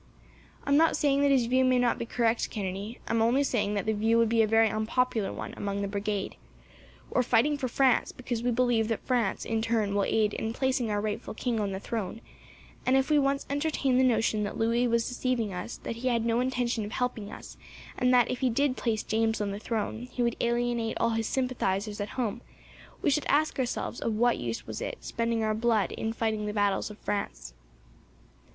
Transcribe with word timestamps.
"I 0.63 0.71
am 0.71 0.77
not 0.77 0.97
saying 0.97 1.21
that 1.21 1.29
his 1.29 1.45
view 1.45 1.63
may 1.63 1.77
not 1.77 1.99
be 1.99 2.07
correct, 2.07 2.49
Kennedy. 2.49 2.97
I 3.07 3.11
am 3.13 3.21
only 3.21 3.43
saying 3.43 3.75
that 3.75 3.85
the 3.85 3.93
view 3.93 4.17
would 4.17 4.29
be 4.29 4.41
a 4.41 4.47
very 4.47 4.67
unpopular 4.67 5.31
one, 5.31 5.53
among 5.55 5.83
the 5.83 5.87
Brigade. 5.87 6.37
We 7.11 7.19
are 7.19 7.21
fighting 7.21 7.55
for 7.55 7.67
France 7.67 8.11
because 8.11 8.41
we 8.41 8.49
believe 8.49 8.87
that 8.87 9.05
France, 9.05 9.45
in 9.45 9.61
turn, 9.61 9.93
will 9.93 10.05
aid 10.05 10.33
in 10.33 10.53
placing 10.53 10.89
our 10.89 10.99
rightful 10.99 11.35
king 11.35 11.59
on 11.59 11.71
the 11.71 11.79
throne, 11.79 12.19
and 12.83 12.97
if 12.97 13.11
we 13.11 13.19
once 13.19 13.45
entertained 13.47 13.99
the 13.99 14.03
notion 14.03 14.41
that 14.41 14.57
Louis 14.57 14.87
was 14.87 15.07
deceiving 15.07 15.53
us, 15.53 15.77
that 15.77 15.97
he 15.97 16.07
had 16.07 16.25
no 16.25 16.39
intention 16.39 16.83
of 16.83 16.93
helping 16.93 17.31
us, 17.31 17.55
and 17.95 18.11
that, 18.11 18.31
if 18.31 18.39
he 18.39 18.49
did 18.49 18.75
place 18.77 19.03
James 19.03 19.39
on 19.39 19.51
the 19.51 19.59
throne, 19.59 20.07
he 20.11 20.23
would 20.23 20.35
alienate 20.41 20.97
all 20.99 21.11
his 21.11 21.27
sympathizers 21.27 22.01
at 22.01 22.09
home, 22.17 22.41
we 23.03 23.11
should 23.11 23.27
ask 23.29 23.59
ourselves 23.59 23.99
of 23.99 24.15
what 24.15 24.39
use 24.39 24.65
was 24.65 24.81
it, 24.81 24.97
spending 25.01 25.43
our 25.43 25.53
blood 25.53 25.91
in 25.91 26.11
fighting 26.11 26.47
the 26.47 26.53
battles 26.53 26.89
of 26.89 26.97
France." 26.97 27.53